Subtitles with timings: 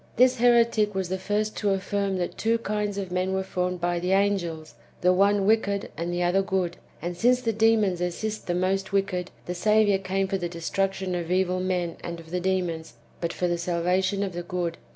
[0.15, 3.99] This heretic was the first to affirm that two kinds of men were formed by
[3.99, 6.77] the angels,— the one wicked, and the other good.
[7.03, 11.29] And since the demons assist the most wicked, the Saviour came for the destruction of
[11.29, 14.79] evil men and of the demons, but for the salvation of the good.